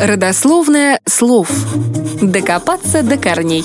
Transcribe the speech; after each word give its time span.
Родословное 0.00 1.00
слов. 1.06 1.50
Докопаться 2.22 3.02
до 3.02 3.16
корней. 3.16 3.64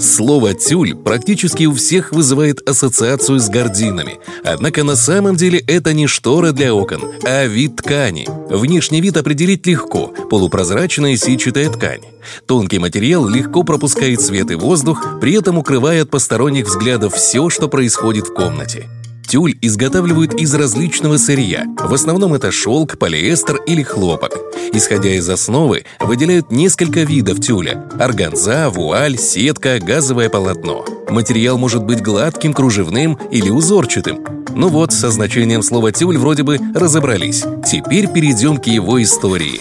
Слово 0.00 0.54
«тюль» 0.54 0.94
практически 0.94 1.64
у 1.64 1.74
всех 1.74 2.12
вызывает 2.12 2.68
ассоциацию 2.68 3.40
с 3.40 3.48
гординами. 3.48 4.18
Однако 4.44 4.84
на 4.84 4.96
самом 4.96 5.36
деле 5.36 5.60
это 5.60 5.92
не 5.92 6.06
штора 6.06 6.52
для 6.52 6.74
окон, 6.74 7.02
а 7.24 7.46
вид 7.46 7.76
ткани. 7.76 8.26
Внешний 8.48 9.00
вид 9.00 9.16
определить 9.16 9.66
легко– 9.66 10.12
полупрозрачная 10.30 11.16
сетчатая 11.16 11.70
ткань. 11.70 12.02
Тонкий 12.46 12.78
материал 12.78 13.28
легко 13.28 13.62
пропускает 13.62 14.20
свет 14.20 14.50
и 14.50 14.54
воздух, 14.54 15.20
при 15.20 15.34
этом 15.34 15.58
укрывая 15.58 16.02
от 16.02 16.10
посторонних 16.10 16.66
взглядов 16.66 17.14
все, 17.14 17.48
что 17.48 17.68
происходит 17.68 18.28
в 18.28 18.34
комнате. 18.34 18.88
Тюль 19.28 19.58
изготавливают 19.60 20.32
из 20.40 20.54
различного 20.54 21.18
сырья. 21.18 21.66
В 21.78 21.92
основном 21.92 22.32
это 22.32 22.50
шелк, 22.50 22.96
полиэстер 22.96 23.56
или 23.66 23.82
хлопок. 23.82 24.32
Исходя 24.72 25.10
из 25.10 25.28
основы, 25.28 25.84
выделяют 26.00 26.50
несколько 26.50 27.00
видов 27.00 27.38
тюля– 27.38 27.86
органза, 28.00 28.70
вуаль, 28.70 29.18
сетка, 29.18 29.80
газовое 29.80 30.30
полотно. 30.30 30.82
Материал 31.10 31.58
может 31.58 31.84
быть 31.84 32.02
гладким, 32.02 32.54
кружевным 32.54 33.18
или 33.30 33.50
узорчатым. 33.50 34.24
Ну 34.56 34.68
вот, 34.68 34.94
со 34.94 35.10
значением 35.10 35.62
слова 35.62 35.92
«тюль» 35.92 36.16
вроде 36.16 36.42
бы 36.42 36.58
разобрались. 36.74 37.44
Теперь 37.66 38.08
перейдем 38.08 38.56
к 38.56 38.66
его 38.66 39.00
истории. 39.02 39.60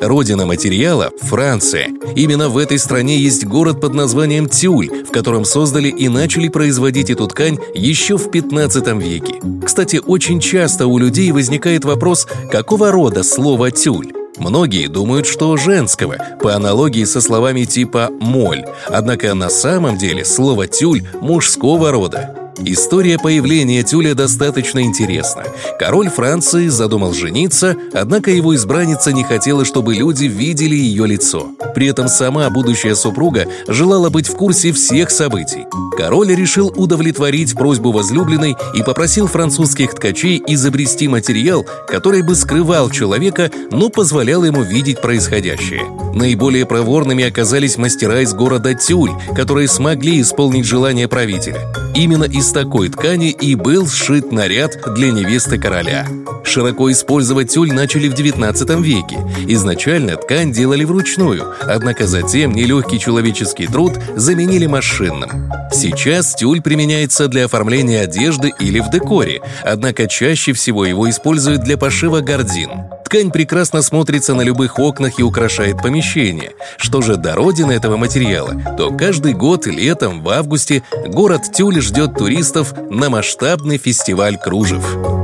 Родина 0.00 0.46
материала– 0.46 1.10
Франция. 1.20 1.88
Именно 2.16 2.48
в 2.48 2.56
этой 2.56 2.78
стране 2.78 3.18
есть 3.18 3.44
город 3.44 3.80
под 3.80 3.92
названием 3.94 4.48
Тюль, 4.48 5.04
в 5.04 5.10
котором 5.10 5.44
создали 5.44 5.88
и 5.88 6.08
начали 6.08 6.48
производить 6.48 7.10
эту 7.10 7.26
ткань 7.26 7.58
еще 7.74 8.16
в 8.16 8.30
15 8.30 8.86
веке. 9.02 9.34
Кстати, 9.64 10.00
очень 10.04 10.40
часто 10.40 10.86
у 10.86 10.98
людей 10.98 11.30
возникает 11.32 11.84
вопрос, 11.84 12.26
какого 12.50 12.90
рода 12.90 13.22
слово 13.22 13.70
«тюль». 13.70 14.12
Многие 14.38 14.86
думают, 14.86 15.26
что 15.26 15.58
женского, 15.58 16.16
по 16.40 16.54
аналогии 16.54 17.04
со 17.04 17.20
словами 17.20 17.64
типа 17.64 18.08
«моль», 18.20 18.64
однако 18.86 19.34
на 19.34 19.50
самом 19.50 19.98
деле 19.98 20.24
слово 20.24 20.66
«тюль» 20.66 21.02
мужского 21.20 21.90
рода. 21.90 22.39
История 22.64 23.18
появления 23.18 23.82
тюля 23.82 24.14
достаточно 24.14 24.82
интересна. 24.82 25.44
Король 25.78 26.10
Франции 26.10 26.68
задумал 26.68 27.14
жениться, 27.14 27.74
однако 27.94 28.30
его 28.30 28.54
избранница 28.54 29.12
не 29.12 29.24
хотела, 29.24 29.64
чтобы 29.64 29.94
люди 29.94 30.26
видели 30.26 30.74
ее 30.74 31.06
лицо. 31.06 31.48
При 31.74 31.86
этом 31.86 32.08
сама 32.08 32.50
будущая 32.50 32.94
супруга 32.94 33.46
желала 33.66 34.10
быть 34.10 34.28
в 34.28 34.34
курсе 34.34 34.72
всех 34.72 35.10
событий. 35.10 35.66
Король 35.96 36.34
решил 36.34 36.72
удовлетворить 36.76 37.54
просьбу 37.54 37.92
возлюбленной 37.92 38.56
и 38.74 38.82
попросил 38.82 39.26
французских 39.26 39.94
ткачей 39.94 40.42
изобрести 40.46 41.08
материал, 41.08 41.66
который 41.86 42.22
бы 42.22 42.34
скрывал 42.34 42.90
человека, 42.90 43.50
но 43.70 43.88
позволял 43.88 44.44
ему 44.44 44.62
видеть 44.62 45.00
происходящее. 45.00 45.82
Наиболее 46.14 46.66
проворными 46.66 47.24
оказались 47.24 47.76
мастера 47.76 48.20
из 48.20 48.34
города 48.34 48.74
Тюль, 48.74 49.12
которые 49.34 49.68
смогли 49.68 50.20
исполнить 50.20 50.66
желание 50.66 51.08
правителя. 51.08 51.72
Именно 51.94 52.24
из 52.24 52.49
такой 52.52 52.88
ткани 52.88 53.30
и 53.30 53.54
был 53.54 53.88
сшит 53.88 54.32
наряд 54.32 54.78
для 54.94 55.10
невесты 55.10 55.58
короля. 55.58 56.06
Широко 56.44 56.90
использовать 56.90 57.50
тюль 57.50 57.72
начали 57.72 58.08
в 58.08 58.14
19 58.14 58.70
веке. 58.80 59.18
Изначально 59.46 60.16
ткань 60.16 60.52
делали 60.52 60.84
вручную, 60.84 61.54
однако 61.60 62.06
затем 62.06 62.52
нелегкий 62.52 62.98
человеческий 62.98 63.66
труд 63.66 63.92
заменили 64.16 64.66
машинным. 64.66 65.52
Сейчас 65.72 66.34
тюль 66.34 66.60
применяется 66.60 67.28
для 67.28 67.44
оформления 67.44 68.02
одежды 68.02 68.52
или 68.58 68.80
в 68.80 68.90
декоре, 68.90 69.40
однако 69.64 70.06
чаще 70.08 70.52
всего 70.52 70.84
его 70.84 71.08
используют 71.08 71.62
для 71.62 71.76
пошива 71.76 72.20
гордин. 72.20 72.70
Ткань 73.10 73.32
прекрасно 73.32 73.82
смотрится 73.82 74.34
на 74.34 74.42
любых 74.42 74.78
окнах 74.78 75.18
и 75.18 75.24
украшает 75.24 75.82
помещение. 75.82 76.52
Что 76.76 77.02
же 77.02 77.16
до 77.16 77.34
родины 77.34 77.72
этого 77.72 77.96
материала, 77.96 78.54
то 78.78 78.96
каждый 78.96 79.32
год 79.32 79.66
летом 79.66 80.22
в 80.22 80.28
августе 80.28 80.84
город 81.08 81.42
Тюль 81.52 81.80
ждет 81.80 82.14
туристов 82.14 82.72
на 82.88 83.10
масштабный 83.10 83.78
фестиваль 83.78 84.38
кружев. 84.38 85.19